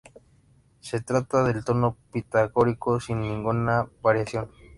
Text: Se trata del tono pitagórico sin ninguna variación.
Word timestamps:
Se 0.79 0.99
trata 1.01 1.43
del 1.43 1.63
tono 1.63 1.95
pitagórico 2.11 2.99
sin 2.99 3.21
ninguna 3.21 3.87
variación. 4.01 4.49